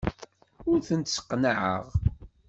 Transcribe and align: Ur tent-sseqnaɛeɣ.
Ur 0.69 0.77
tent-sseqnaɛeɣ. 0.87 1.85